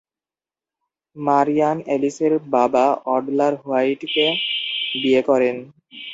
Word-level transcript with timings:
Marianne 1.15 1.77
অ্যালিসের 1.85 2.33
বাবা 2.53 2.85
Adler 3.15 3.53
হোয়াইটকে 3.61 4.25
বিয়ে 5.01 5.21
করেন। 5.29 5.55